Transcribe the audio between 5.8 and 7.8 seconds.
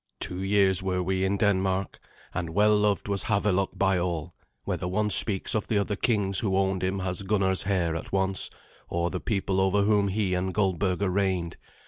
kings who owned him as Gunnar's